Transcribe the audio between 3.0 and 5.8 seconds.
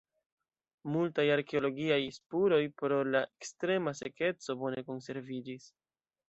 la ekstrema sekeco bone konserviĝis.